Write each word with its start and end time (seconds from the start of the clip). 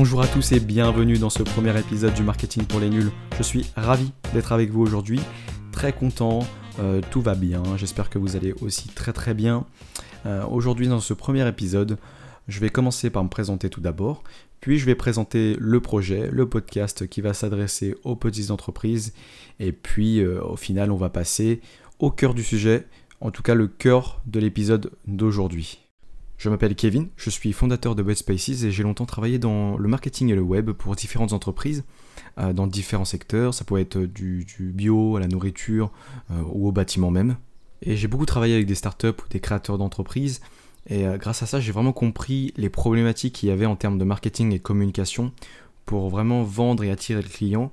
Bonjour 0.00 0.22
à 0.22 0.28
tous 0.28 0.52
et 0.52 0.60
bienvenue 0.60 1.18
dans 1.18 1.28
ce 1.28 1.42
premier 1.42 1.76
épisode 1.76 2.14
du 2.14 2.22
Marketing 2.22 2.64
pour 2.66 2.78
les 2.78 2.88
nuls. 2.88 3.10
Je 3.36 3.42
suis 3.42 3.66
ravi 3.74 4.12
d'être 4.32 4.52
avec 4.52 4.70
vous 4.70 4.80
aujourd'hui, 4.80 5.18
très 5.72 5.92
content, 5.92 6.46
euh, 6.78 7.00
tout 7.10 7.20
va 7.20 7.34
bien, 7.34 7.64
j'espère 7.76 8.08
que 8.08 8.16
vous 8.16 8.36
allez 8.36 8.54
aussi 8.60 8.86
très 8.90 9.12
très 9.12 9.34
bien. 9.34 9.66
Euh, 10.24 10.46
aujourd'hui 10.46 10.86
dans 10.86 11.00
ce 11.00 11.14
premier 11.14 11.48
épisode, 11.48 11.98
je 12.46 12.60
vais 12.60 12.70
commencer 12.70 13.10
par 13.10 13.24
me 13.24 13.28
présenter 13.28 13.70
tout 13.70 13.80
d'abord, 13.80 14.22
puis 14.60 14.78
je 14.78 14.86
vais 14.86 14.94
présenter 14.94 15.56
le 15.58 15.80
projet, 15.80 16.30
le 16.30 16.48
podcast 16.48 17.08
qui 17.08 17.20
va 17.20 17.34
s'adresser 17.34 17.96
aux 18.04 18.14
petites 18.14 18.52
entreprises, 18.52 19.14
et 19.58 19.72
puis 19.72 20.20
euh, 20.20 20.40
au 20.44 20.54
final 20.54 20.92
on 20.92 20.96
va 20.96 21.10
passer 21.10 21.60
au 21.98 22.12
cœur 22.12 22.34
du 22.34 22.44
sujet, 22.44 22.86
en 23.20 23.32
tout 23.32 23.42
cas 23.42 23.56
le 23.56 23.66
cœur 23.66 24.22
de 24.26 24.38
l'épisode 24.38 24.92
d'aujourd'hui. 25.08 25.87
Je 26.38 26.48
m'appelle 26.48 26.76
Kevin, 26.76 27.08
je 27.16 27.30
suis 27.30 27.52
fondateur 27.52 27.96
de 27.96 28.14
Spaces 28.14 28.62
et 28.62 28.70
j'ai 28.70 28.84
longtemps 28.84 29.06
travaillé 29.06 29.40
dans 29.40 29.76
le 29.76 29.88
marketing 29.88 30.30
et 30.30 30.36
le 30.36 30.40
web 30.40 30.70
pour 30.70 30.94
différentes 30.94 31.32
entreprises, 31.32 31.82
euh, 32.38 32.52
dans 32.52 32.68
différents 32.68 33.04
secteurs. 33.04 33.54
Ça 33.54 33.64
peut 33.64 33.76
être 33.80 33.98
du, 33.98 34.46
bio, 34.72 35.16
à 35.16 35.20
la 35.20 35.26
nourriture 35.26 35.90
euh, 36.30 36.40
ou 36.52 36.68
au 36.68 36.72
bâtiment 36.72 37.10
même. 37.10 37.36
Et 37.82 37.96
j'ai 37.96 38.06
beaucoup 38.06 38.24
travaillé 38.24 38.54
avec 38.54 38.66
des 38.66 38.76
startups 38.76 39.08
ou 39.08 39.28
des 39.30 39.40
créateurs 39.40 39.78
d'entreprises. 39.78 40.40
Et 40.86 41.08
euh, 41.08 41.18
grâce 41.18 41.42
à 41.42 41.46
ça, 41.46 41.58
j'ai 41.58 41.72
vraiment 41.72 41.92
compris 41.92 42.54
les 42.56 42.70
problématiques 42.70 43.34
qu'il 43.34 43.48
y 43.48 43.52
avait 43.52 43.66
en 43.66 43.74
termes 43.74 43.98
de 43.98 44.04
marketing 44.04 44.52
et 44.52 44.60
communication 44.60 45.32
pour 45.86 46.08
vraiment 46.08 46.44
vendre 46.44 46.84
et 46.84 46.90
attirer 46.92 47.22
le 47.22 47.28
client 47.28 47.72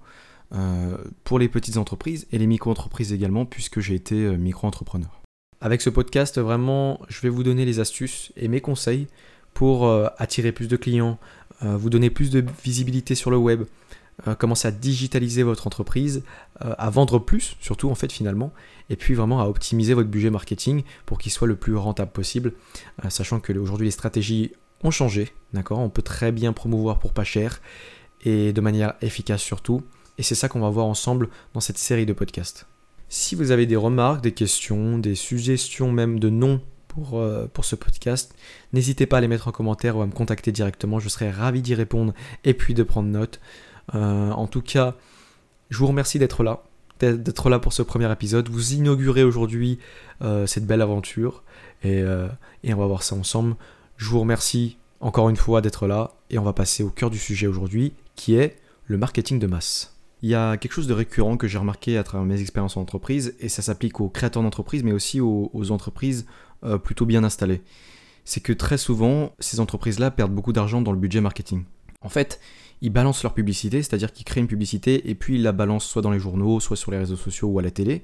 pour 1.25 1.37
les 1.37 1.49
petites 1.49 1.75
entreprises 1.75 2.27
et 2.31 2.37
les 2.37 2.47
micro-entreprises 2.47 3.11
également, 3.11 3.45
puisque 3.45 3.81
j'ai 3.81 3.95
été 3.95 4.37
micro-entrepreneur. 4.37 5.24
Avec 5.65 5.81
ce 5.81 5.89
podcast, 5.89 6.37
vraiment, 6.37 7.01
je 7.07 7.19
vais 7.21 7.29
vous 7.29 7.41
donner 7.41 7.65
les 7.65 7.79
astuces 7.79 8.31
et 8.37 8.47
mes 8.47 8.61
conseils 8.61 9.07
pour 9.55 9.87
euh, 9.87 10.05
attirer 10.19 10.51
plus 10.51 10.67
de 10.67 10.77
clients, 10.77 11.17
euh, 11.63 11.75
vous 11.75 11.89
donner 11.89 12.11
plus 12.11 12.29
de 12.29 12.45
visibilité 12.63 13.15
sur 13.15 13.31
le 13.31 13.37
web, 13.37 13.63
euh, 14.27 14.35
commencer 14.35 14.67
à 14.67 14.71
digitaliser 14.71 15.41
votre 15.41 15.65
entreprise, 15.65 16.21
à 16.59 16.91
vendre 16.91 17.17
plus, 17.17 17.57
surtout 17.61 17.89
en 17.89 17.95
fait 17.95 18.11
finalement, 18.11 18.53
et 18.91 18.95
puis 18.95 19.15
vraiment 19.15 19.41
à 19.41 19.45
optimiser 19.45 19.95
votre 19.95 20.07
budget 20.07 20.29
marketing 20.29 20.83
pour 21.07 21.17
qu'il 21.17 21.31
soit 21.31 21.47
le 21.47 21.55
plus 21.55 21.75
rentable 21.75 22.11
possible, 22.11 22.53
sachant 23.09 23.39
que 23.39 23.51
aujourd'hui 23.51 23.87
les 23.87 23.91
stratégies 23.91 24.51
ont 24.83 24.91
changé, 24.91 25.33
d'accord? 25.53 25.79
On 25.79 25.89
peut 25.89 26.03
très 26.03 26.31
bien 26.31 26.53
promouvoir 26.53 26.99
pour 26.99 27.11
pas 27.11 27.23
cher 27.23 27.59
et 28.23 28.53
de 28.53 28.61
manière 28.61 28.93
efficace 29.01 29.41
surtout, 29.41 29.81
et 30.19 30.21
c'est 30.21 30.35
ça 30.35 30.47
qu'on 30.47 30.59
va 30.59 30.69
voir 30.69 30.85
ensemble 30.85 31.29
dans 31.55 31.59
cette 31.59 31.79
série 31.79 32.05
de 32.05 32.13
podcasts. 32.13 32.67
Si 33.17 33.33
vous 33.33 33.51
avez 33.51 33.65
des 33.65 33.77
remarques, 33.77 34.21
des 34.21 34.33
questions, 34.33 34.97
des 34.97 35.15
suggestions 35.15 35.89
même 35.89 36.19
de 36.19 36.29
noms 36.29 36.59
pour, 36.89 37.17
euh, 37.17 37.47
pour 37.47 37.63
ce 37.63 37.77
podcast, 37.77 38.35
n'hésitez 38.73 39.05
pas 39.05 39.19
à 39.19 39.21
les 39.21 39.29
mettre 39.29 39.47
en 39.47 39.53
commentaire 39.53 39.95
ou 39.95 40.01
à 40.01 40.05
me 40.05 40.11
contacter 40.11 40.51
directement, 40.51 40.99
je 40.99 41.07
serai 41.07 41.31
ravi 41.31 41.61
d'y 41.61 41.75
répondre 41.75 42.13
et 42.43 42.53
puis 42.53 42.73
de 42.73 42.83
prendre 42.83 43.07
note. 43.07 43.39
Euh, 43.95 44.31
en 44.31 44.47
tout 44.47 44.61
cas, 44.61 44.95
je 45.69 45.77
vous 45.77 45.87
remercie 45.87 46.19
d'être 46.19 46.43
là, 46.43 46.63
d'être 46.99 47.49
là 47.49 47.59
pour 47.59 47.71
ce 47.71 47.83
premier 47.83 48.11
épisode. 48.11 48.49
Vous 48.49 48.73
inaugurez 48.73 49.23
aujourd'hui 49.23 49.79
euh, 50.21 50.45
cette 50.45 50.67
belle 50.67 50.81
aventure 50.81 51.43
et, 51.85 52.03
et 52.65 52.73
on 52.73 52.77
va 52.77 52.85
voir 52.85 53.01
ça 53.01 53.15
ensemble. 53.15 53.55
Je 53.95 54.09
vous 54.09 54.19
remercie 54.19 54.77
encore 54.99 55.29
une 55.29 55.37
fois 55.37 55.61
d'être 55.61 55.87
là 55.87 56.11
et 56.31 56.37
on 56.37 56.43
va 56.43 56.51
passer 56.51 56.83
au 56.83 56.89
cœur 56.89 57.09
du 57.09 57.17
sujet 57.17 57.47
aujourd'hui 57.47 57.93
qui 58.17 58.35
est 58.35 58.57
le 58.87 58.97
marketing 58.97 59.39
de 59.39 59.47
masse. 59.47 59.94
Il 60.25 60.29
y 60.29 60.33
a 60.33 60.57
quelque 60.57 60.71
chose 60.71 60.87
de 60.87 60.93
récurrent 60.95 61.37
que 61.37 61.47
j'ai 61.47 61.59
remarqué 61.59 61.99
à 61.99 62.03
travers 62.03 62.25
mes 62.25 62.41
expériences 62.41 62.77
en 62.77 62.81
entreprise, 62.81 63.35
et 63.39 63.47
ça 63.47 63.61
s'applique 63.61 64.01
aux 64.01 64.09
créateurs 64.09 64.41
d'entreprise, 64.41 64.81
mais 64.83 64.91
aussi 64.91 65.21
aux, 65.21 65.69
entreprises 65.69 66.25
euh, 66.63 66.79
plutôt 66.79 67.05
bien 67.05 67.23
installées. 67.23 67.61
C'est 68.23 68.41
que 68.41 68.51
très 68.51 68.79
souvent, 68.79 69.33
ces 69.37 69.59
entreprises-là 69.59 70.09
perdent 70.09 70.33
beaucoup 70.33 70.51
d'argent 70.51 70.81
dans 70.81 70.93
le 70.93 70.97
budget 70.97 71.21
marketing. 71.21 71.65
En 72.01 72.09
fait, 72.09 72.39
ils 72.81 72.89
balancent 72.89 73.21
leur 73.21 73.35
publicité, 73.35 73.83
c'est-à-dire 73.83 74.11
qu'ils 74.11 74.25
créent 74.25 74.41
une 74.41 74.47
publicité 74.47 75.11
et 75.11 75.13
puis 75.13 75.35
ils 75.35 75.43
la 75.43 75.51
balancent 75.51 75.85
soit 75.85 76.01
dans 76.01 76.09
les 76.09 76.17
journaux, 76.17 76.59
soit 76.59 76.75
sur 76.75 76.89
les 76.89 76.97
réseaux 76.97 77.17
sociaux 77.17 77.49
ou 77.49 77.59
à 77.59 77.61
la 77.61 77.69
télé, 77.69 78.01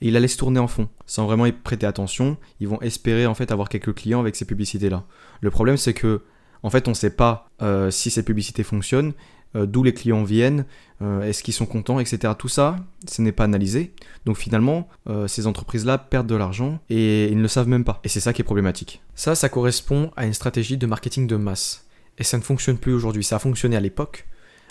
et 0.00 0.08
ils 0.08 0.12
la 0.12 0.18
laissent 0.18 0.36
tourner 0.36 0.58
en 0.58 0.66
fond, 0.66 0.88
sans 1.06 1.26
vraiment 1.26 1.46
y 1.46 1.52
prêter 1.52 1.86
attention. 1.86 2.38
Ils 2.58 2.66
vont 2.66 2.80
espérer 2.80 3.26
en 3.26 3.34
fait 3.34 3.52
avoir 3.52 3.68
quelques 3.68 3.94
clients 3.94 4.18
avec 4.18 4.34
ces 4.34 4.46
publicités-là. 4.46 5.04
Le 5.40 5.50
problème, 5.52 5.76
c'est 5.76 5.94
que 5.94 6.22
en 6.64 6.70
fait, 6.70 6.88
on 6.88 6.92
ne 6.92 6.96
sait 6.96 7.14
pas 7.14 7.50
euh, 7.60 7.90
si 7.90 8.10
ces 8.10 8.24
publicités 8.24 8.62
fonctionnent, 8.62 9.12
euh, 9.56 9.66
d'où 9.66 9.82
les 9.82 9.92
clients 9.92 10.24
viennent, 10.24 10.64
euh, 11.02 11.22
est-ce 11.22 11.42
qu'ils 11.42 11.54
sont 11.54 11.66
contents, 11.66 12.00
etc. 12.00 12.32
Tout 12.38 12.48
ça, 12.48 12.76
ce 13.06 13.22
n'est 13.22 13.32
pas 13.32 13.44
analysé. 13.44 13.92
Donc 14.24 14.36
finalement, 14.36 14.88
euh, 15.08 15.26
ces 15.28 15.46
entreprises-là 15.46 15.98
perdent 15.98 16.26
de 16.26 16.34
l'argent 16.34 16.80
et 16.90 17.26
ils 17.26 17.36
ne 17.36 17.42
le 17.42 17.48
savent 17.48 17.68
même 17.68 17.84
pas. 17.84 18.00
Et 18.04 18.08
c'est 18.08 18.20
ça 18.20 18.32
qui 18.32 18.42
est 18.42 18.44
problématique. 18.44 19.02
Ça, 19.14 19.34
ça 19.34 19.48
correspond 19.48 20.10
à 20.16 20.26
une 20.26 20.34
stratégie 20.34 20.76
de 20.76 20.86
marketing 20.86 21.26
de 21.26 21.36
masse. 21.36 21.86
Et 22.18 22.24
ça 22.24 22.36
ne 22.36 22.42
fonctionne 22.42 22.78
plus 22.78 22.92
aujourd'hui. 22.92 23.24
Ça 23.24 23.36
a 23.36 23.38
fonctionné 23.38 23.76
à 23.76 23.80
l'époque, 23.80 24.26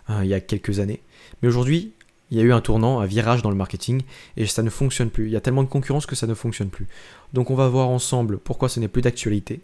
il 0.09 0.27
y 0.27 0.33
a 0.33 0.41
quelques 0.41 0.79
années. 0.79 1.01
Mais 1.41 1.47
aujourd'hui, 1.47 1.93
il 2.31 2.37
y 2.37 2.41
a 2.41 2.43
eu 2.43 2.53
un 2.53 2.61
tournant, 2.61 2.99
un 2.99 3.05
virage 3.05 3.41
dans 3.41 3.49
le 3.49 3.55
marketing, 3.55 4.01
et 4.37 4.45
ça 4.45 4.63
ne 4.63 4.69
fonctionne 4.69 5.09
plus. 5.09 5.27
Il 5.27 5.31
y 5.31 5.35
a 5.35 5.41
tellement 5.41 5.63
de 5.63 5.69
concurrence 5.69 6.05
que 6.05 6.15
ça 6.15 6.27
ne 6.27 6.33
fonctionne 6.33 6.69
plus. 6.69 6.87
Donc 7.33 7.49
on 7.49 7.55
va 7.55 7.67
voir 7.67 7.89
ensemble 7.89 8.37
pourquoi 8.37 8.69
ce 8.69 8.79
n'est 8.79 8.87
plus 8.87 9.01
d'actualité, 9.01 9.61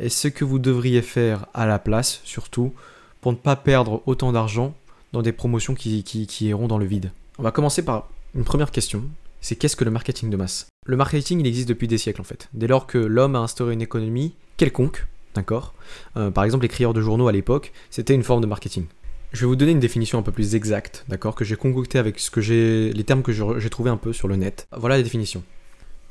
et 0.00 0.08
ce 0.08 0.28
que 0.28 0.44
vous 0.44 0.58
devriez 0.58 1.02
faire 1.02 1.46
à 1.54 1.66
la 1.66 1.78
place, 1.78 2.20
surtout, 2.24 2.72
pour 3.20 3.32
ne 3.32 3.36
pas 3.36 3.56
perdre 3.56 4.02
autant 4.06 4.32
d'argent 4.32 4.74
dans 5.12 5.22
des 5.22 5.32
promotions 5.32 5.74
qui, 5.74 6.04
iront 6.40 6.68
dans 6.68 6.78
le 6.78 6.86
vide. 6.86 7.12
On 7.38 7.42
va 7.42 7.50
commencer 7.50 7.84
par 7.84 8.08
une 8.34 8.44
première 8.44 8.70
question, 8.70 9.04
c'est 9.40 9.56
qu'est-ce 9.56 9.76
que 9.76 9.84
le 9.84 9.90
marketing 9.90 10.30
de 10.30 10.36
masse? 10.36 10.68
Le 10.86 10.96
marketing, 10.96 11.40
il 11.40 11.46
existe 11.46 11.68
depuis 11.68 11.88
des 11.88 11.98
siècles 11.98 12.20
en 12.20 12.24
fait. 12.24 12.48
Dès 12.52 12.66
lors 12.66 12.86
que 12.86 12.98
l'homme 12.98 13.36
a 13.36 13.40
instauré 13.40 13.74
une 13.74 13.82
économie 13.82 14.34
quelconque, 14.56 15.06
d'accord? 15.34 15.74
Euh, 16.16 16.30
Par 16.30 16.44
exemple, 16.44 16.66
les 16.66 16.92
de 16.92 17.00
journaux 17.00 17.28
à 17.28 17.32
l'époque, 17.32 17.72
c'était 17.90 18.14
une 18.14 18.22
forme 18.22 18.40
de 18.40 18.46
marketing. 18.46 18.86
Je 19.32 19.40
vais 19.40 19.46
vous 19.46 19.56
donner 19.56 19.72
une 19.72 19.80
définition 19.80 20.18
un 20.18 20.22
peu 20.22 20.32
plus 20.32 20.54
exacte, 20.54 21.04
d'accord 21.08 21.34
Que 21.36 21.44
j'ai 21.44 21.56
concocté 21.56 21.98
avec 21.98 22.18
ce 22.18 22.30
que 22.30 22.40
j'ai, 22.40 22.92
les 22.92 23.04
termes 23.04 23.22
que 23.22 23.32
j'ai 23.32 23.70
trouvés 23.70 23.90
un 23.90 23.96
peu 23.96 24.12
sur 24.12 24.26
le 24.26 24.36
net. 24.36 24.66
Voilà 24.76 24.96
la 24.96 25.02
définition. 25.02 25.42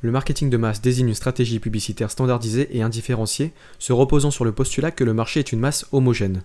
Le 0.01 0.11
marketing 0.11 0.49
de 0.49 0.55
masse 0.55 0.81
désigne 0.81 1.09
une 1.09 1.13
stratégie 1.13 1.59
publicitaire 1.59 2.09
standardisée 2.09 2.69
et 2.77 2.81
indifférenciée, 2.81 3.51
se 3.79 3.91
reposant 3.91 4.31
sur 4.31 4.45
le 4.45 4.53
postulat 4.53 4.91
que 4.91 5.03
le 5.03 5.13
marché 5.13 5.41
est 5.41 5.51
une 5.51 5.59
masse 5.59 5.85
homogène. 5.91 6.43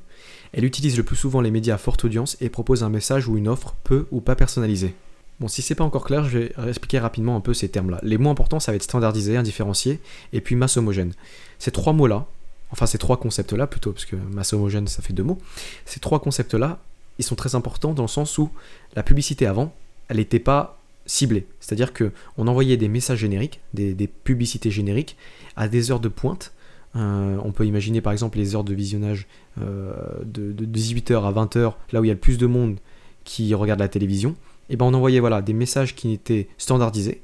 Elle 0.53 0.65
utilise 0.65 0.97
le 0.97 1.05
plus 1.05 1.15
souvent 1.15 1.41
les 1.41 1.53
médias 1.53 1.77
à 1.77 1.79
forte 1.79 2.05
audience 2.05 2.37
et 2.41 2.49
propose 2.49 2.83
un 2.83 2.89
message 2.89 3.29
ou 3.29 3.37
une 3.39 3.47
offre 3.47 3.77
peu 3.85 4.09
ou 4.11 4.21
pas 4.21 4.35
personnalisée. 4.35 4.97
Bon, 5.39 5.47
si 5.47 5.63
c'est 5.63 5.77
pas 5.77 5.85
encore 5.85 6.05
clair, 6.05 6.25
je 6.25 6.39
vais 6.39 6.53
expliquer 6.69 6.99
rapidement 6.99 7.37
un 7.37 7.41
peu 7.41 7.55
ces 7.55 7.69
termes-là. 7.69 8.01
Les 8.03 8.19
mots 8.19 8.31
importants, 8.31 8.59
ça 8.59 8.73
va 8.73 8.77
être 8.77 8.83
standardisé, 8.83 9.37
indifférencié, 9.37 10.01
et 10.33 10.41
puis 10.41 10.57
masse 10.57 10.77
homogène. 10.77 11.13
Ces 11.61 11.71
trois 11.71 11.93
mots-là, 11.93 12.27
enfin 12.73 12.87
ces 12.87 12.99
trois 12.99 13.19
concepts-là 13.19 13.69
plutôt, 13.69 13.93
parce 13.93 14.05
que 14.05 14.17
masse 14.17 14.53
homogène, 14.53 14.89
ça 14.89 15.01
fait 15.01 15.13
deux 15.13 15.23
mots, 15.23 15.39
ces 15.85 16.01
trois 16.01 16.19
concepts-là, 16.19 16.81
ils 17.19 17.25
sont 17.25 17.37
très 17.37 17.55
importants 17.55 17.93
dans 17.93 18.03
le 18.03 18.09
sens 18.09 18.37
où 18.39 18.51
la 18.97 19.05
publicité 19.05 19.47
avant, 19.47 19.73
elle 20.09 20.17
n'était 20.17 20.41
pas 20.41 20.79
ciblé. 21.07 21.47
C'est-à-dire 21.61 21.93
que 21.93 22.13
on 22.37 22.47
envoyait 22.49 22.77
des 22.77 22.89
messages 22.89 23.19
génériques, 23.19 23.61
des, 23.73 23.95
publicités 24.07 24.71
génériques 24.71 25.17
à 25.57 25.69
des 25.69 25.91
heures 25.91 26.01
de 26.01 26.09
pointe. 26.09 26.53
Euh, 26.97 27.37
on 27.43 27.53
peut 27.53 27.67
imaginer 27.67 28.01
par 28.01 28.13
exemple 28.13 28.39
les 28.39 28.55
heures 28.55 28.65
de 28.65 28.75
visionnage 28.75 29.27
euh, 29.61 29.93
de, 30.25 30.53
18h 30.65 31.25
à 31.25 31.33
20h, 31.33 31.75
là 31.93 32.01
où 32.01 32.05
il 32.05 32.09
y 32.09 32.11
a 32.11 32.15
le 32.15 32.21
plus 32.21 32.39
de 32.39 32.47
monde 32.47 32.79
qui 33.25 33.55
regarde 33.55 33.81
la 33.81 33.89
télévision. 33.89 34.37
Et 34.71 34.77
ben 34.77 34.87
on 34.87 34.95
envoyait 34.95 35.21
voilà, 35.21 35.43
des 35.43 35.53
messages 35.53 35.95
qui 35.95 36.13
étaient 36.13 36.49
standardisés, 36.57 37.23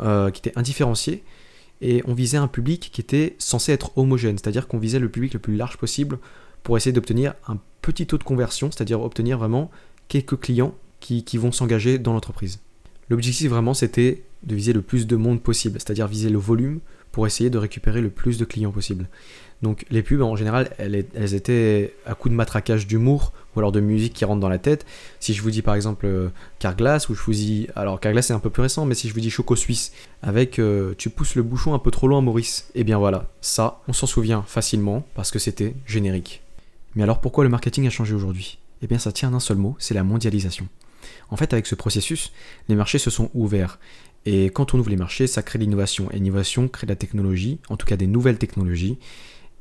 euh, 0.00 0.30
qui 0.30 0.40
étaient 0.40 0.56
indifférenciés, 0.56 1.24
et 1.80 2.02
on 2.06 2.14
visait 2.14 2.38
un 2.38 2.48
public 2.48 2.90
qui 2.92 3.00
était 3.00 3.34
censé 3.38 3.72
être 3.72 3.96
homogène, 3.96 4.36
c'est-à-dire 4.36 4.68
qu'on 4.68 4.78
visait 4.78 4.98
le 4.98 5.08
public 5.08 5.32
le 5.32 5.40
plus 5.40 5.56
large 5.56 5.76
possible 5.76 6.18
pour 6.62 6.76
essayer 6.76 6.92
d'obtenir 6.92 7.34
un 7.46 7.58
petit 7.82 8.06
taux 8.06 8.18
de 8.18 8.24
conversion, 8.24 8.70
c'est-à-dire 8.70 9.00
obtenir 9.00 9.38
vraiment 9.38 9.70
quelques 10.08 10.38
clients 10.38 10.74
qui 11.00 11.38
vont 11.38 11.52
s'engager 11.52 11.98
dans 11.98 12.12
l'entreprise. 12.12 12.60
L'objectif 13.10 13.50
vraiment 13.50 13.74
c'était 13.74 14.22
de 14.42 14.54
viser 14.54 14.72
le 14.72 14.82
plus 14.82 15.06
de 15.06 15.16
monde 15.16 15.42
possible, 15.42 15.78
c'est-à-dire 15.78 16.06
viser 16.06 16.30
le 16.30 16.38
volume 16.38 16.80
pour 17.12 17.26
essayer 17.26 17.50
de 17.50 17.58
récupérer 17.58 18.00
le 18.00 18.10
plus 18.10 18.38
de 18.38 18.44
clients 18.44 18.70
possible. 18.70 19.08
Donc 19.62 19.84
les 19.90 20.02
pubs 20.02 20.22
en 20.22 20.36
général 20.36 20.70
elles, 20.78 21.34
étaient 21.34 21.94
à 22.06 22.14
coup 22.14 22.28
de 22.28 22.34
matraquage 22.34 22.86
d'humour 22.86 23.32
ou 23.54 23.58
alors 23.58 23.72
de 23.72 23.80
musique 23.80 24.12
qui 24.12 24.24
rentre 24.24 24.40
dans 24.40 24.48
la 24.48 24.58
tête. 24.58 24.86
Si 25.18 25.34
je 25.34 25.42
vous 25.42 25.50
dis 25.50 25.62
par 25.62 25.74
exemple 25.74 26.06
euh, 26.06 26.28
Carglass 26.60 27.08
ou 27.08 27.14
je 27.14 27.22
vous 27.22 27.32
dis 27.32 27.66
alors 27.74 27.98
Carglass 27.98 28.26
c'est 28.26 28.34
un 28.34 28.38
peu 28.38 28.50
plus 28.50 28.62
récent 28.62 28.86
mais 28.86 28.94
si 28.94 29.08
je 29.08 29.14
vous 29.14 29.20
dis 29.20 29.30
Choco 29.30 29.56
Suisse 29.56 29.92
avec 30.22 30.58
euh, 30.58 30.94
tu 30.96 31.10
pousses 31.10 31.34
le 31.34 31.42
bouchon 31.42 31.74
un 31.74 31.80
peu 31.80 31.90
trop 31.90 32.06
loin 32.06 32.20
Maurice, 32.20 32.70
et 32.74 32.80
eh 32.80 32.84
bien 32.84 32.98
voilà, 32.98 33.28
ça 33.40 33.80
on 33.88 33.92
s'en 33.92 34.06
souvient 34.06 34.42
facilement 34.42 35.04
parce 35.14 35.30
que 35.30 35.40
c'était 35.40 35.74
générique. 35.86 36.42
Mais 36.94 37.02
alors 37.02 37.20
pourquoi 37.20 37.42
le 37.42 37.50
marketing 37.50 37.86
a 37.86 37.90
changé 37.90 38.14
aujourd'hui? 38.14 38.58
Eh 38.82 38.86
bien 38.86 38.98
ça 38.98 39.10
tient 39.10 39.32
d'un 39.32 39.40
seul 39.40 39.56
mot, 39.56 39.74
c'est 39.80 39.94
la 39.94 40.04
mondialisation. 40.04 40.68
En 41.30 41.36
fait, 41.36 41.52
avec 41.52 41.66
ce 41.66 41.74
processus, 41.74 42.32
les 42.68 42.74
marchés 42.74 42.98
se 42.98 43.10
sont 43.10 43.30
ouverts. 43.34 43.78
Et 44.26 44.46
quand 44.46 44.74
on 44.74 44.78
ouvre 44.78 44.90
les 44.90 44.96
marchés, 44.96 45.26
ça 45.26 45.42
crée 45.42 45.58
l'innovation. 45.58 46.10
Et 46.10 46.16
l'innovation 46.16 46.68
crée 46.68 46.86
la 46.86 46.96
technologie, 46.96 47.60
en 47.68 47.76
tout 47.76 47.86
cas 47.86 47.96
des 47.96 48.06
nouvelles 48.06 48.38
technologies. 48.38 48.98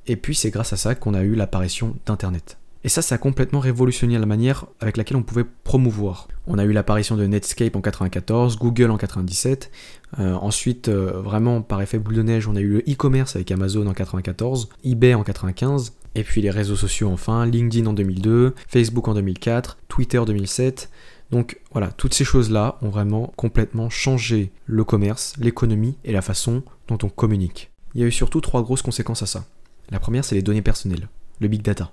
Et 0.08 0.16
puis 0.16 0.36
c'est 0.36 0.50
grâce 0.50 0.74
à 0.74 0.78
ça 0.78 0.96
qu'on 0.96 1.14
a 1.14 1.24
eu 1.24 1.36
l'apparition 1.36 1.96
d'Internet. 2.06 2.58
Et 2.84 2.90
ça, 2.90 3.02
ça 3.02 3.16
a 3.16 3.18
complètement 3.18 3.60
révolutionné 3.60 4.18
la 4.18 4.26
manière 4.26 4.66
avec 4.80 4.98
laquelle 4.98 5.18
on 5.18 5.24
pouvait 5.24 5.44
promouvoir. 5.64 6.28
On 6.46 6.58
a 6.58 6.64
eu 6.64 6.72
l'apparition 6.72 7.18
de 7.18 7.26
Netscape 7.26 7.76
en 7.76 7.82
94, 7.82 8.58
Google 8.58 8.92
en 8.92 8.98
97. 8.98 9.72
Euh, 10.20 10.34
ensuite, 10.36 10.88
euh, 10.88 11.22
vraiment 11.22 11.62
par 11.62 11.82
effet 11.82 12.00
boule 12.00 12.16
de 12.16 12.24
neige, 12.24 12.48
on 12.48 12.56
a 12.56 12.62
eu 12.62 12.70
le 12.70 12.80
e-commerce 12.90 13.36
avec 13.36 13.52
Amazon 13.52 13.88
en 13.88 13.94
94, 13.94 14.70
eBay 14.86 15.16
en 15.16 15.24
95. 15.24 15.94
Et 16.16 16.24
puis 16.24 16.42
les 16.42 16.50
réseaux 16.50 16.76
sociaux 16.76 17.10
enfin, 17.10 17.46
LinkedIn 17.46 17.86
en 17.88 17.94
2002, 17.94 18.56
Facebook 18.68 19.08
en 19.08 19.14
2004, 19.16 19.78
Twitter 19.88 20.22
2007. 20.26 20.90
Donc 21.32 21.60
voilà, 21.72 21.92
toutes 21.92 22.14
ces 22.14 22.24
choses-là 22.24 22.78
ont 22.82 22.90
vraiment 22.90 23.34
complètement 23.36 23.90
changé 23.90 24.52
le 24.66 24.84
commerce, 24.84 25.34
l'économie 25.38 25.98
et 26.04 26.12
la 26.12 26.22
façon 26.22 26.64
dont 26.88 26.98
on 27.04 27.10
communique. 27.10 27.72
Il 27.96 28.02
y 28.02 28.04
a 28.04 28.08
eu 28.08 28.12
surtout 28.12 28.42
trois 28.42 28.64
grosses 28.64 28.82
conséquences 28.82 29.24
à 29.24 29.26
ça. 29.26 29.46
La 29.90 30.00
première, 30.00 30.26
c'est 30.26 30.36
les 30.36 30.42
données 30.42 30.62
personnelles, 30.62 31.10
le 31.40 31.48
big 31.48 31.62
data. 31.62 31.92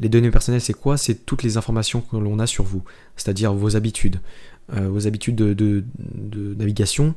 Les 0.00 0.08
données 0.08 0.30
personnelles, 0.30 0.60
c'est 0.62 0.74
quoi? 0.74 0.96
C'est 0.96 1.26
toutes 1.26 1.42
les 1.42 1.56
informations 1.56 2.00
que 2.00 2.16
l'on 2.16 2.38
a 2.38 2.46
sur 2.46 2.64
vous, 2.64 2.82
c'est-à-dire 3.16 3.52
vos 3.52 3.76
habitudes, 3.76 4.20
euh, 4.74 4.88
vos 4.88 5.06
habitudes 5.06 5.36
de, 5.36 5.84
navigation, 6.56 7.14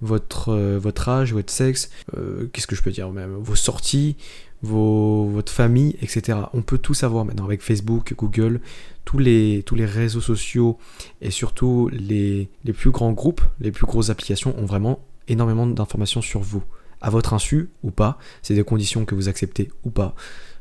votre, 0.00 0.48
euh, 0.48 0.78
votre 0.78 1.08
âge, 1.08 1.32
votre 1.32 1.52
sexe, 1.52 1.90
euh, 2.16 2.48
qu'est-ce 2.52 2.66
que 2.66 2.74
je 2.74 2.82
peux 2.82 2.90
dire? 2.90 3.10
Même, 3.10 3.34
vos 3.34 3.54
sorties, 3.54 4.16
votre 4.64 5.52
famille, 5.52 5.96
etc. 6.02 6.38
On 6.52 6.62
peut 6.62 6.78
tout 6.78 6.94
savoir 6.94 7.24
maintenant 7.24 7.44
avec 7.44 7.62
Facebook, 7.62 8.14
Google, 8.16 8.60
tous 9.04 9.18
les, 9.18 9.62
tous 9.64 9.74
les 9.74 9.86
réseaux 9.86 10.20
sociaux 10.20 10.78
et 11.20 11.30
surtout 11.30 11.88
les, 11.92 12.48
les 12.64 12.72
plus 12.72 12.90
grands 12.90 13.12
groupes, 13.12 13.42
les 13.60 13.70
plus 13.70 13.86
grosses 13.86 14.10
applications 14.10 14.54
ont 14.58 14.66
vraiment 14.66 15.00
énormément 15.28 15.66
d'informations 15.66 16.22
sur 16.22 16.40
vous. 16.40 16.62
À 17.00 17.10
votre 17.10 17.34
insu 17.34 17.70
ou 17.82 17.90
pas, 17.90 18.18
c'est 18.42 18.54
des 18.54 18.64
conditions 18.64 19.04
que 19.04 19.14
vous 19.14 19.28
acceptez 19.28 19.70
ou 19.84 19.90
pas. 19.90 20.14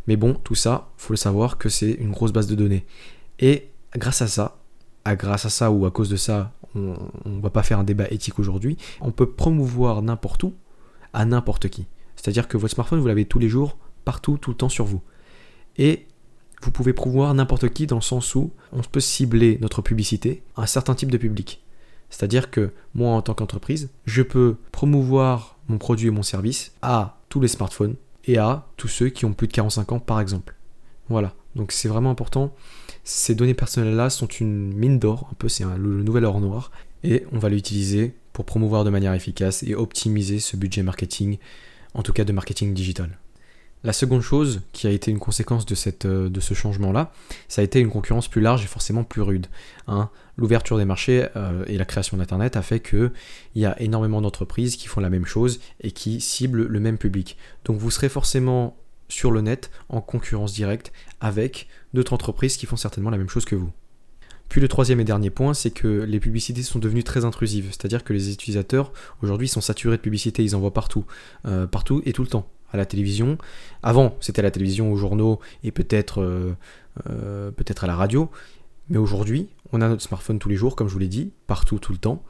Mais 0.08 0.18
bon, 0.18 0.34
tout 0.34 0.56
ça, 0.56 0.90
faut 0.98 1.14
le 1.14 1.18
savoir 1.18 1.58
que 1.58 1.70
c'est 1.70 1.92
une 1.92 2.12
grosse 2.12 2.34
base 2.34 2.48
de 2.48 2.56
données. 2.56 2.86
Et 3.40 3.70
grâce 3.96 4.22
à 4.22 4.28
ça, 4.28 4.58
à 5.06 5.16
grâce 5.16 5.46
à 5.46 5.50
ça 5.50 5.72
ou 5.72 5.86
à 5.86 5.92
cause 5.92 6.10
de 6.10 6.18
ça, 6.18 6.52
on 6.76 6.98
ne 7.26 7.42
va 7.42 7.50
pas 7.50 7.64
faire 7.64 7.80
un 7.80 7.84
débat 7.84 8.08
éthique 8.10 8.40
aujourd'hui, 8.40 8.78
on 9.02 9.12
peut 9.12 9.30
promouvoir 9.30 10.02
n'importe 10.02 10.44
où 10.44 10.54
à 11.14 11.26
n'importe 11.26 11.70
qui. 11.70 11.86
C'est-à-dire 12.16 12.48
que 12.48 12.58
votre 12.58 12.74
smartphone, 12.74 13.00
vous 13.00 13.08
l'avez 13.08 13.26
tous 13.26 13.40
les 13.40 13.50
jours, 13.50 13.78
partout, 14.06 14.38
tout 14.38 14.52
le 14.52 14.58
temps 14.58 14.70
sur 14.70 14.86
vous. 14.86 15.02
Et 15.78 16.06
vous 16.62 16.72
pouvez 16.72 16.94
promouvoir 16.94 17.34
n'importe 17.34 17.70
qui 17.70 17.88
dans 17.88 17.98
le 17.98 18.02
sens 18.02 18.36
où 18.36 18.52
on 18.72 18.82
peut 18.82 19.00
cibler 19.00 19.58
notre 19.62 19.82
publicité 19.82 20.44
à 20.56 20.64
un 20.64 20.66
certain 20.66 20.96
type 20.96 21.12
de 21.12 21.18
public. 21.18 21.62
C'est-à-dire 22.10 22.52
que 22.52 22.72
moi, 22.94 23.12
en 23.12 23.22
tant 23.22 23.34
qu'entreprise, 23.34 23.90
je 24.06 24.22
peux 24.22 24.58
promouvoir 24.72 25.58
mon 25.68 25.78
produit 25.78 26.08
et 26.08 26.12
mon 26.12 26.24
service 26.24 26.74
à 26.82 27.18
tous 27.30 27.42
les 27.42 27.48
smartphones 27.48 27.96
et 28.26 28.38
à 28.38 28.68
tous 28.78 28.88
ceux 28.88 29.10
qui 29.10 29.26
ont 29.26 29.34
plus 29.34 29.48
de 29.48 29.54
45 29.54 29.92
ans, 29.94 30.00
par 30.00 30.20
exemple. 30.20 30.56
Voilà. 31.10 31.34
Donc 31.56 31.72
c'est 31.72 31.88
vraiment 31.88 32.12
important. 32.12 32.54
Ces 33.04 33.36
données 33.36 33.54
personnelles-là 33.54 34.10
sont 34.10 34.28
une 34.28 34.74
mine 34.74 35.00
d'or, 35.00 35.28
un 35.32 35.36
peu, 35.36 35.50
c'est 35.50 35.66
le 35.66 36.04
nouvel 36.04 36.26
or 36.26 36.40
noir, 36.40 36.72
et 37.04 37.26
on 37.32 37.40
va 37.40 37.50
l'utiliser 37.50 38.16
pour 38.32 38.46
promouvoir 38.46 38.84
de 38.84 38.90
manière 38.90 39.14
efficace 39.14 39.64
et 39.64 39.76
optimiser 39.76 40.40
ce 40.40 40.56
budget 40.56 40.84
marketing, 40.84 41.38
en 41.94 42.02
tout 42.02 42.14
cas 42.14 42.24
de 42.24 42.32
marketing 42.32 42.74
digital. 42.74 43.20
La 43.86 43.92
seconde 43.92 44.22
chose 44.22 44.62
qui 44.72 44.88
a 44.88 44.92
été 44.92 45.12
une 45.12 45.20
conséquence 45.20 45.66
euh, 46.06 46.30
de 46.30 46.40
ce 46.40 46.54
changement-là, 46.54 47.12
ça 47.50 47.62
a 47.62 47.66
été 47.66 47.82
une 47.82 47.90
concurrence 47.90 48.30
plus 48.30 48.40
large 48.40 48.64
et 48.64 48.68
forcément 48.68 49.04
plus 49.04 49.22
rude. 49.22 49.48
Hein. 49.88 50.10
L'ouverture 50.38 50.78
des 50.78 50.86
marchés 50.86 51.28
euh, 51.36 51.66
et 51.68 51.78
la 51.78 51.84
création 51.84 52.16
d'Internet 52.16 52.56
a 52.56 52.62
fait 52.62 52.80
qu'il 52.80 53.12
y 53.56 53.66
a 53.66 53.80
énormément 53.82 54.22
d'entreprises 54.22 54.78
qui 54.78 54.88
font 54.88 55.02
la 55.02 55.10
même 55.10 55.26
chose 55.26 55.60
et 55.82 55.92
qui 55.92 56.22
ciblent 56.22 56.66
le 56.66 56.80
même 56.80 56.98
public. 56.98 57.38
Donc 57.66 57.78
vous 57.78 57.92
serez 57.92 58.08
forcément 58.08 58.78
sur 59.10 59.32
le 59.32 59.42
net 59.42 59.70
en 59.90 60.00
concurrence 60.00 60.54
directe 60.54 60.94
avec 61.20 61.68
d'autres 61.94 62.14
entreprises 62.14 62.56
qui 62.56 62.66
font 62.66 62.78
certainement 62.78 63.10
la 63.10 63.18
même 63.18 63.30
chose 63.30 63.44
que 63.44 63.56
vous. 63.56 63.72
Puis 64.48 64.62
le 64.62 64.70
troisième 64.70 65.02
et 65.02 65.04
dernier 65.04 65.30
point, 65.30 65.54
c'est 65.54 65.72
que 65.72 66.04
les 66.04 66.22
publicités 66.22 66.64
sont 66.64 66.80
devenues 66.80 67.04
très 67.04 67.26
intrusives, 67.26 67.68
c'est-à-dire 67.72 68.04
que 68.04 68.14
les 68.14 68.32
utilisateurs 68.32 68.94
aujourd'hui 69.22 69.50
sont 69.50 69.62
saturés 69.62 69.98
de 69.98 70.02
publicités, 70.02 70.44
ils 70.44 70.56
en 70.56 70.60
voient 70.60 70.74
partout, 70.74 71.06
euh, 71.46 71.68
partout 71.68 72.02
et 72.06 72.14
tout 72.14 72.22
le 72.22 72.30
temps 72.30 72.53
à 72.74 72.78
la 72.78 72.86
télévision. 72.86 73.38
Avant, 73.84 74.18
c'était 74.20 74.40
à 74.40 74.44
la 74.44 74.52
télévision, 74.52 74.92
aux 74.92 74.98
journaux 74.98 75.40
et 75.64 75.72
peut-être 75.72 76.22
euh, 76.22 76.56
euh, 77.10 77.52
peut-être 77.52 77.84
à 77.84 77.88
la 77.88 77.96
radio. 77.96 78.30
Mais 78.90 78.98
aujourd'hui, 78.98 79.48
on 79.72 79.82
a 79.82 79.88
notre 79.88 80.02
smartphone 80.02 80.40
tous 80.40 80.50
les 80.50 80.56
jours, 80.56 80.76
comme 80.76 80.88
je 80.88 80.94
vous 80.94 81.00
l'ai 81.00 81.08
dit, 81.08 81.32
partout, 81.48 81.80
tout 81.80 81.94
le 81.94 81.98
temps. 81.98 82.24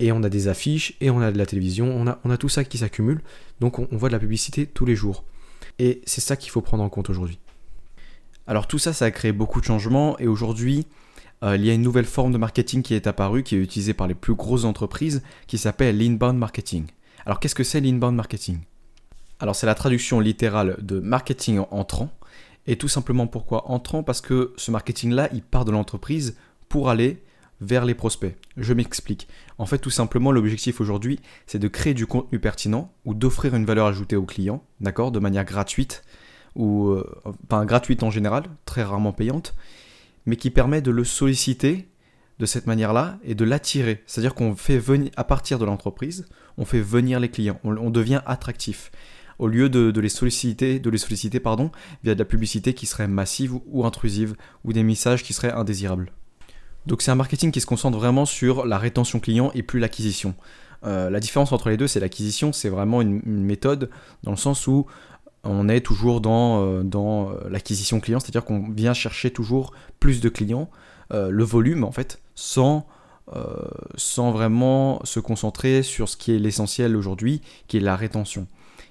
Et 0.00 0.12
on 0.12 0.22
a 0.22 0.28
des 0.28 0.48
affiches, 0.48 0.94
et 1.00 1.10
on 1.10 1.20
a 1.20 1.32
de 1.32 1.38
la 1.38 1.46
télévision, 1.46 1.88
on 1.88 2.06
a, 2.06 2.20
on 2.24 2.30
a 2.30 2.36
tout 2.36 2.48
ça 2.48 2.62
qui 2.62 2.78
s'accumule. 2.78 3.20
Donc 3.60 3.78
on, 3.78 3.88
voit 3.92 4.08
de 4.08 4.12
la 4.12 4.20
publicité 4.20 4.66
tous 4.66 4.84
les 4.84 4.94
jours. 4.94 5.24
Et 5.78 6.02
c'est 6.06 6.20
ça 6.20 6.36
qu'il 6.36 6.50
faut 6.50 6.60
prendre 6.60 6.82
en 6.82 6.88
compte 6.88 7.10
aujourd'hui. 7.10 7.38
Alors 8.46 8.66
tout 8.66 8.78
ça, 8.78 8.92
ça 8.92 9.06
a 9.06 9.10
créé 9.10 9.32
beaucoup 9.32 9.60
de 9.60 9.66
changements. 9.66 10.18
Et 10.18 10.28
aujourd'hui, 10.28 10.86
euh, 11.42 11.56
il 11.56 11.64
y 11.64 11.70
a 11.70 11.74
une 11.74 11.82
nouvelle 11.82 12.04
forme 12.04 12.32
de 12.32 12.38
marketing 12.38 12.82
qui 12.82 12.94
est 12.94 13.06
apparue, 13.06 13.42
qui 13.42 13.56
est 13.56 13.60
utilisée 13.60 13.94
par 13.94 14.06
les 14.06 14.14
plus 14.14 14.34
grosses 14.34 14.64
entreprises, 14.64 15.22
qui 15.46 15.58
s'appelle 15.58 15.98
l'inbound 15.98 16.38
marketing. 16.38 16.86
Alors 17.26 17.40
qu'est-ce 17.40 17.54
que 17.54 17.64
c'est 17.64 17.80
l'inbound 17.80 18.14
marketing? 18.14 18.60
Alors 19.40 19.54
c'est 19.54 19.66
la 19.66 19.74
traduction 19.74 20.20
littérale 20.20 20.76
de 20.80 21.00
marketing 21.00 21.60
entrant. 21.70 22.10
Et 22.66 22.76
tout 22.76 22.88
simplement 22.88 23.26
pourquoi 23.26 23.70
entrant? 23.70 24.02
Parce 24.02 24.20
que 24.20 24.52
ce 24.56 24.70
marketing-là, 24.70 25.28
il 25.32 25.42
part 25.42 25.64
de 25.64 25.70
l'entreprise 25.70 26.36
pour 26.68 26.90
aller 26.90 27.22
vers 27.60 27.84
les 27.84 27.94
prospects. 27.94 28.36
Je 28.56 28.72
m'explique. 28.72 29.26
En 29.56 29.66
fait, 29.66 29.78
tout 29.78 29.90
simplement, 29.90 30.32
l'objectif 30.32 30.80
aujourd'hui, 30.80 31.18
c'est 31.46 31.58
de 31.58 31.68
créer 31.68 31.94
du 31.94 32.06
contenu 32.06 32.38
pertinent 32.38 32.92
ou 33.04 33.14
d'offrir 33.14 33.54
une 33.54 33.64
valeur 33.64 33.86
ajoutée 33.86 34.16
aux 34.16 34.26
clients, 34.26 34.62
d'accord, 34.80 35.10
de 35.10 35.18
manière 35.18 35.44
gratuite, 35.44 36.04
ou 36.54 36.88
euh, 36.88 37.04
pas 37.48 37.64
gratuite 37.64 38.02
en 38.02 38.10
général, 38.10 38.44
très 38.64 38.82
rarement 38.82 39.12
payante, 39.12 39.54
mais 40.26 40.36
qui 40.36 40.50
permet 40.50 40.82
de 40.82 40.90
le 40.90 41.04
solliciter 41.04 41.88
de 42.38 42.46
cette 42.46 42.66
manière-là 42.66 43.18
et 43.24 43.34
de 43.34 43.44
l'attirer. 43.44 44.04
C'est-à-dire 44.06 44.34
qu'on 44.34 44.54
fait 44.54 44.78
venir, 44.78 45.10
à 45.16 45.24
partir 45.24 45.58
de 45.58 45.64
l'entreprise, 45.64 46.26
on 46.58 46.64
fait 46.64 46.80
venir 46.80 47.18
les 47.18 47.30
clients, 47.30 47.58
on 47.64 47.90
devient 47.90 48.20
attractif 48.26 48.92
au 49.38 49.46
lieu 49.46 49.68
de, 49.68 50.00
les 50.00 50.08
solliciter, 50.08 50.78
de 50.78 50.90
les 50.90 50.98
solliciter 50.98 51.40
pardon, 51.40 51.70
via 52.02 52.14
de 52.14 52.18
la 52.18 52.24
publicité 52.24 52.74
qui 52.74 52.86
serait 52.86 53.08
massive 53.08 53.54
ou, 53.66 53.84
intrusive, 53.84 54.34
ou 54.64 54.72
des 54.72 54.82
messages 54.82 55.22
qui 55.22 55.32
seraient 55.32 55.52
indésirables. 55.52 56.12
Donc 56.86 57.02
c'est 57.02 57.10
un 57.10 57.16
marketing 57.16 57.50
qui 57.50 57.60
se 57.60 57.66
concentre 57.66 57.98
vraiment 57.98 58.24
sur 58.24 58.66
la 58.66 58.78
rétention 58.78 59.20
client 59.20 59.50
et 59.54 59.62
plus 59.62 59.80
l'acquisition. 59.80 60.34
Euh, 60.84 61.10
la 61.10 61.20
différence 61.20 61.52
entre 61.52 61.68
les 61.68 61.76
deux, 61.76 61.86
c'est 61.86 62.00
l'acquisition, 62.00 62.52
c'est 62.52 62.68
vraiment 62.68 63.02
une, 63.02 63.20
méthode 63.24 63.90
dans 64.22 64.30
le 64.30 64.36
sens 64.36 64.66
où 64.66 64.86
on 65.44 65.68
est 65.68 65.80
toujours 65.80 66.20
dans, 66.20 66.62
euh, 66.62 66.82
dans 66.82 67.30
euh, 67.30 67.34
l'acquisition 67.50 68.00
client, 68.00 68.20
c'est-à-dire 68.20 68.44
qu'on 68.44 68.70
vient 68.70 68.94
chercher 68.94 69.30
toujours 69.30 69.72
plus 70.00 70.20
de 70.20 70.28
clients, 70.28 70.70
le 71.10 71.42
volume 71.42 71.84
en 71.84 71.90
fait, 71.90 72.20
sans, 72.34 72.86
sans 73.96 74.30
vraiment 74.30 75.00
se 75.04 75.20
concentrer 75.20 75.82
sur 75.82 76.06
ce 76.06 76.18
qui 76.18 76.34
est 76.34 76.38
l'essentiel 76.38 76.96
aujourd'hui, 76.96 77.40
qui 77.66 77.78
est 77.78 77.80
la 77.80 77.96
rétention. 77.96 78.46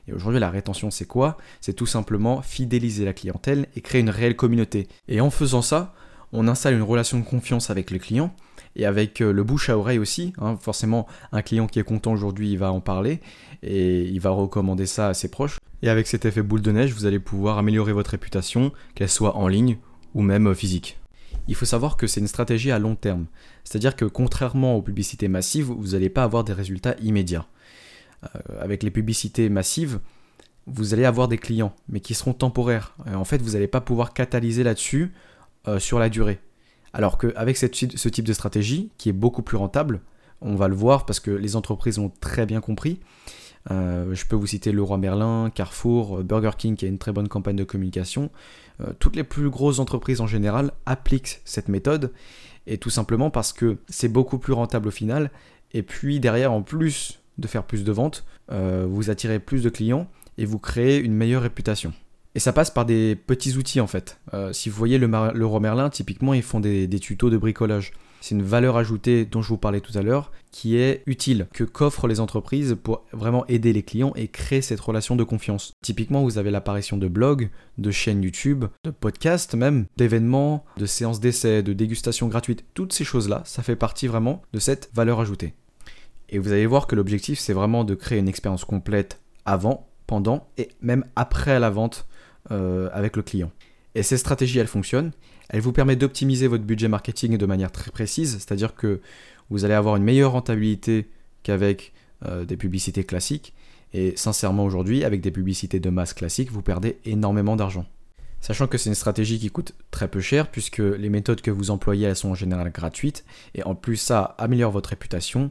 Et 0.07 0.13
aujourd'hui, 0.13 0.39
la 0.39 0.49
rétention, 0.49 0.91
c'est 0.91 1.05
quoi? 1.05 1.37
C'est 1.61 1.73
tout 1.73 1.85
simplement 1.85 2.41
fidéliser 2.41 3.05
la 3.05 3.13
clientèle 3.13 3.67
et 3.75 3.81
créer 3.81 4.01
une 4.01 4.09
réelle 4.09 4.35
communauté. 4.35 4.87
Et 5.07 5.21
en 5.21 5.29
faisant 5.29 5.61
ça, 5.61 5.93
on 6.33 6.47
installe 6.47 6.75
une 6.75 6.83
relation 6.83 7.19
de 7.19 7.25
confiance 7.25 7.69
avec 7.69 7.91
le 7.91 7.99
client 7.99 8.33
et 8.75 8.85
avec 8.85 9.21
euh, 9.21 9.31
le 9.31 9.43
bouche 9.43 9.69
à 9.69 9.77
oreille 9.77 9.99
aussi. 9.99 10.33
Hein. 10.39 10.57
Forcément, 10.61 11.07
un 11.31 11.41
client 11.41 11.67
qui 11.67 11.79
est 11.79 11.83
content 11.83 12.13
aujourd'hui, 12.13 12.51
il 12.51 12.57
va 12.57 12.71
en 12.71 12.81
parler 12.81 13.19
et 13.63 14.03
il 14.03 14.19
va 14.19 14.29
recommander 14.29 14.85
ça 14.85 15.09
à 15.09 15.13
ses 15.13 15.29
proches. 15.29 15.57
Et 15.81 15.89
avec 15.89 16.07
cet 16.07 16.25
effet 16.25 16.41
boule 16.41 16.61
de 16.61 16.71
neige, 16.71 16.93
vous 16.93 17.05
allez 17.05 17.19
pouvoir 17.19 17.57
améliorer 17.57 17.93
votre 17.93 18.11
réputation, 18.11 18.71
qu'elle 18.95 19.09
soit 19.09 19.35
en 19.35 19.47
ligne 19.47 19.77
ou 20.13 20.21
même 20.21 20.53
physique. 20.55 20.99
Il 21.47 21.55
faut 21.55 21.65
savoir 21.65 21.97
que 21.97 22.07
c'est 22.07 22.19
une 22.19 22.27
stratégie 22.27 22.71
à 22.71 22.79
long 22.79 22.95
terme. 22.95 23.25
C'est-à-dire 23.63 23.95
que 23.95 24.05
contrairement 24.05 24.75
aux 24.75 24.81
publicités 24.81 25.27
massives, 25.27 25.65
vous 25.65 25.89
n'allez 25.89 26.09
pas 26.09 26.23
avoir 26.23 26.43
des 26.43 26.53
résultats 26.53 26.95
immédiats. 27.01 27.47
Euh, 28.23 28.39
avec 28.59 28.83
les 28.83 28.91
publicités 28.91 29.49
massives, 29.49 29.99
vous 30.65 30.93
allez 30.93 31.05
avoir 31.05 31.27
des 31.27 31.37
clients, 31.37 31.73
mais 31.87 31.99
qui 31.99 32.13
seront 32.13 32.33
temporaires. 32.33 32.95
en 33.13 33.23
fait, 33.23 33.41
vous 33.41 33.51
n'allez 33.51 33.67
pas 33.67 33.81
pouvoir 33.81 34.13
catalyser 34.13 34.63
là-dessus 34.63 35.13
euh, 35.67 35.79
sur 35.79 35.99
la 35.99 36.09
durée. 36.09 36.39
Alors 36.93 37.17
qu'avec 37.17 37.57
ce 37.57 37.65
type 37.65 38.25
de 38.25 38.33
stratégie, 38.33 38.91
qui 38.97 39.09
est 39.09 39.13
beaucoup 39.13 39.43
plus 39.43 39.57
rentable, 39.57 40.01
on 40.41 40.55
va 40.55 40.67
le 40.67 40.75
voir 40.75 41.05
parce 41.05 41.19
que 41.19 41.31
les 41.31 41.55
entreprises 41.55 41.99
ont 41.99 42.11
très 42.21 42.45
bien 42.45 42.59
compris. 42.59 42.99
Euh, 43.69 44.13
je 44.13 44.25
peux 44.25 44.35
vous 44.35 44.47
citer 44.47 44.71
Leroy 44.71 44.97
Merlin, 44.97 45.51
Carrefour, 45.53 46.23
Burger 46.23 46.51
King 46.57 46.75
qui 46.75 46.85
a 46.85 46.87
une 46.87 46.97
très 46.97 47.11
bonne 47.11 47.27
campagne 47.27 47.55
de 47.55 47.63
communication. 47.63 48.29
toutes 48.99 49.15
les 49.15 49.23
plus 49.23 49.49
grosses 49.49 49.79
entreprises 49.79 50.21
en 50.21 50.27
général 50.27 50.71
appliquent 50.85 51.41
cette 51.45 51.67
méthode 51.67 52.13
et 52.67 52.77
tout 52.77 52.89
simplement 52.89 53.29
parce 53.29 53.53
que 53.53 53.77
c'est 53.89 54.07
beaucoup 54.07 54.37
plus 54.37 54.53
rentable 54.53 54.87
au 54.87 54.91
final. 54.91 55.31
Et 55.73 55.83
puis 55.83 56.19
derrière, 56.19 56.51
en 56.51 56.61
plus 56.61 57.19
de 57.37 57.47
faire 57.47 57.63
plus 57.63 57.83
de 57.83 57.91
ventes, 57.91 58.25
euh, 58.51 58.85
vous 58.89 59.09
attirez 59.09 59.39
plus 59.39 59.63
de 59.63 59.69
clients 59.69 60.07
et 60.37 60.45
vous 60.45 60.59
créez 60.59 60.97
une 60.97 61.13
meilleure 61.13 61.41
réputation. 61.41 61.93
Et 62.35 62.39
ça 62.39 62.53
passe 62.53 62.69
par 62.69 62.85
des 62.85 63.15
petits 63.15 63.57
outils 63.57 63.81
en 63.81 63.87
fait. 63.87 64.19
Euh, 64.35 64.53
si 64.53 64.69
vous 64.69 64.77
voyez 64.77 64.99
le, 64.99 65.07
le 65.07 65.59
Merlin, 65.59 65.89
typiquement 65.89 66.35
ils 66.35 66.43
font 66.43 66.59
des, 66.59 66.87
tutos 66.99 67.31
de 67.31 67.37
bricolage. 67.37 67.93
C'est 68.21 68.35
une 68.35 68.43
valeur 68.43 68.77
ajoutée 68.77 69.25
dont 69.25 69.41
je 69.41 69.49
vous 69.49 69.57
parlais 69.57 69.79
tout 69.79 69.97
à 69.97 70.03
l'heure 70.03 70.31
qui 70.51 70.77
est 70.77 71.01
utile, 71.05 71.47
que 71.53 71.63
qu'offrent 71.63 72.07
les 72.07 72.19
entreprises 72.19 72.75
pour 72.81 73.05
vraiment 73.11 73.45
aider 73.47 73.73
les 73.73 73.83
clients 73.83 74.13
et 74.15 74.27
créer 74.27 74.61
cette 74.61 74.79
relation 74.79 75.15
de 75.15 75.23
confiance. 75.23 75.73
Typiquement, 75.83 76.23
vous 76.23 76.37
avez 76.37 76.51
l'apparition 76.51 76.97
de 76.97 77.07
blogs, 77.07 77.49
de 77.77 77.91
chaînes 77.91 78.23
YouTube, 78.23 78.65
de 78.83 78.91
podcasts 78.91 79.55
même, 79.55 79.85
d'événements, 79.97 80.65
de 80.77 80.85
séances 80.85 81.19
d'essai, 81.19 81.63
de 81.63 81.73
dégustations 81.73 82.27
gratuites. 82.27 82.65
Toutes 82.73 82.93
ces 82.93 83.03
choses-là, 83.03 83.41
ça 83.45 83.63
fait 83.63 83.75
partie 83.75 84.07
vraiment 84.07 84.41
de 84.53 84.59
cette 84.59 84.89
valeur 84.93 85.19
ajoutée. 85.19 85.53
Et 86.29 86.39
vous 86.39 86.51
allez 86.51 86.65
voir 86.65 86.87
que 86.87 86.95
l'objectif, 86.95 87.39
c'est 87.39 87.53
vraiment 87.53 87.83
de 87.83 87.95
créer 87.95 88.19
une 88.19 88.27
expérience 88.27 88.65
complète 88.65 89.21
avant, 89.45 89.87
pendant 90.07 90.47
et 90.57 90.69
même 90.81 91.05
après 91.15 91.59
la 91.59 91.69
vente 91.69 92.07
euh, 92.51 92.89
avec 92.93 93.15
le 93.15 93.23
client. 93.23 93.51
Et 93.93 94.03
ces 94.03 94.17
stratégies, 94.17 94.59
elles 94.59 94.67
fonctionnent. 94.67 95.11
Elles 95.49 95.61
vous 95.61 95.73
permettent 95.73 95.99
d'optimiser 95.99 96.47
votre 96.47 96.63
budget 96.63 96.87
marketing 96.87 97.37
de 97.37 97.45
manière 97.45 97.71
très 97.71 97.91
précise, 97.91 98.33
c'est-à-dire 98.33 98.75
que 98.75 99.01
vous 99.49 99.65
allez 99.65 99.73
avoir 99.73 99.95
une 99.95 100.03
meilleure 100.03 100.31
rentabilité 100.31 101.09
qu'avec 101.43 101.93
euh, 102.25 102.45
des 102.45 102.57
publicités 102.57 103.03
classiques. 103.03 103.53
Et 103.93 104.13
sincèrement, 104.17 104.65
aujourd'hui, 104.65 105.03
avec 105.03 105.21
des 105.21 105.31
publicités 105.31 105.79
de 105.79 105.89
masse 105.89 106.13
classiques, 106.13 106.51
vous 106.51 106.61
perdez 106.61 106.97
énormément 107.05 107.55
d'argent. 107.55 107.85
Sachant 108.41 108.67
que 108.67 108.77
c'est 108.77 108.89
une 108.89 108.95
stratégie 108.95 109.39
qui 109.39 109.49
coûte 109.49 109.73
très 109.89 110.07
peu 110.07 110.19
cher, 110.19 110.51
puisque 110.51 110.77
les 110.77 111.09
méthodes 111.09 111.41
que 111.41 111.51
vous 111.51 111.71
employez, 111.71 112.07
elles 112.07 112.15
sont 112.15 112.29
en 112.29 112.35
général 112.35 112.69
gratuites, 112.71 113.25
et 113.55 113.63
en 113.63 113.73
plus 113.73 113.97
ça 113.97 114.35
améliore 114.37 114.71
votre 114.71 114.89
réputation, 114.89 115.49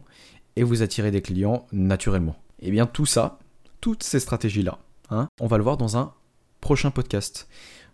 et 0.57 0.63
vous 0.63 0.83
attirez 0.83 1.11
des 1.11 1.23
clients 1.23 1.67
naturellement. 1.73 2.37
Et 2.61 2.69
eh 2.69 2.71
bien 2.71 2.87
tout 2.87 3.07
ça, 3.07 3.39
toutes 3.81 4.03
ces 4.03 4.21
stratégies-là, 4.21 4.79
hein, 5.11 5.29
on 5.41 5.47
va 5.47 5.59
le 5.59 5.63
voir 5.63 5.77
dans 5.77 5.97
un 5.97 6.13
prochain 6.61 6.91
podcast. 6.91 7.49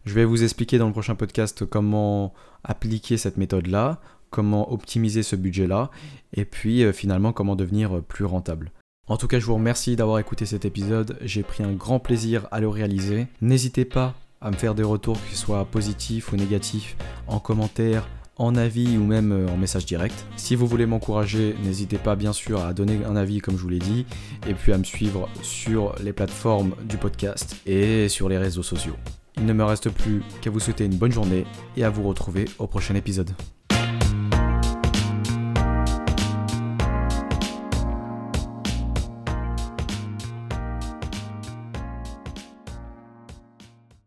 Je 0.04 0.14
vais 0.14 0.24
vous 0.24 0.42
expliquer 0.42 0.78
dans 0.78 0.86
le 0.86 0.92
prochain 0.92 1.14
podcast 1.14 1.64
comment 1.66 2.32
appliquer 2.64 3.16
cette 3.16 3.36
méthode-là, 3.36 4.00
comment 4.30 4.72
optimiser 4.72 5.22
ce 5.22 5.36
budget-là, 5.36 5.90
et 6.32 6.44
puis 6.44 6.84
euh, 6.84 6.92
finalement 6.92 7.32
comment 7.32 7.56
devenir 7.56 8.02
plus 8.02 8.24
rentable. 8.24 8.72
En 9.08 9.16
tout 9.16 9.26
cas, 9.26 9.40
je 9.40 9.46
vous 9.46 9.54
remercie 9.54 9.96
d'avoir 9.96 10.20
écouté 10.20 10.46
cet 10.46 10.64
épisode, 10.64 11.18
j'ai 11.22 11.42
pris 11.42 11.64
un 11.64 11.72
grand 11.72 11.98
plaisir 11.98 12.46
à 12.52 12.60
le 12.60 12.68
réaliser. 12.68 13.26
N'hésitez 13.40 13.84
pas 13.84 14.14
à 14.40 14.50
me 14.50 14.56
faire 14.56 14.74
des 14.74 14.82
retours, 14.82 15.18
qu'ils 15.28 15.36
soient 15.36 15.64
positifs 15.64 16.32
ou 16.32 16.36
négatifs, 16.36 16.96
en 17.26 17.38
commentaire, 17.38 18.08
en 18.36 18.56
avis 18.56 18.96
ou 18.96 19.04
même 19.04 19.32
euh, 19.32 19.48
en 19.48 19.56
message 19.56 19.86
direct. 19.86 20.26
Si 20.36 20.56
vous 20.56 20.66
voulez 20.66 20.86
m'encourager, 20.86 21.54
n'hésitez 21.64 21.98
pas 21.98 22.16
bien 22.16 22.32
sûr 22.32 22.64
à 22.64 22.72
donner 22.72 23.00
un 23.04 23.16
avis 23.16 23.40
comme 23.40 23.56
je 23.56 23.62
vous 23.62 23.68
l'ai 23.68 23.78
dit, 23.78 24.06
et 24.46 24.54
puis 24.54 24.72
à 24.72 24.78
me 24.78 24.84
suivre 24.84 25.28
sur 25.42 25.94
les 26.02 26.12
plateformes 26.12 26.74
du 26.84 26.96
podcast 26.96 27.56
et 27.66 28.08
sur 28.08 28.28
les 28.28 28.38
réseaux 28.38 28.62
sociaux. 28.62 28.96
Il 29.36 29.46
ne 29.46 29.52
me 29.52 29.64
reste 29.64 29.90
plus 29.90 30.22
qu'à 30.40 30.50
vous 30.50 30.60
souhaiter 30.60 30.84
une 30.84 30.96
bonne 30.96 31.12
journée 31.12 31.46
et 31.76 31.84
à 31.84 31.90
vous 31.90 32.02
retrouver 32.02 32.44
au 32.58 32.66
prochain 32.66 32.94
épisode. 32.94 33.30